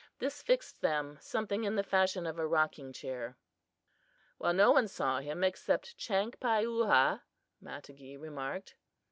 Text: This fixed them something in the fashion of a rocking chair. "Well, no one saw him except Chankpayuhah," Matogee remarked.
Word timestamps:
This 0.17 0.41
fixed 0.41 0.81
them 0.81 1.19
something 1.21 1.63
in 1.63 1.75
the 1.75 1.83
fashion 1.83 2.25
of 2.25 2.39
a 2.39 2.47
rocking 2.47 2.91
chair. 2.91 3.37
"Well, 4.39 4.51
no 4.51 4.71
one 4.71 4.87
saw 4.87 5.19
him 5.19 5.43
except 5.43 5.95
Chankpayuhah," 5.95 7.21
Matogee 7.61 8.17
remarked. 8.19 8.77